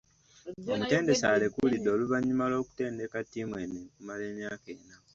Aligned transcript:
Omutendesi 0.71 1.23
alekulidde 1.33 1.89
oluvanyuma 1.95 2.45
lw’okutendeka 2.51 3.17
tiimu 3.29 3.55
eno 3.63 3.77
okumala 3.87 4.23
emyaka 4.31 4.67
ena. 4.75 4.95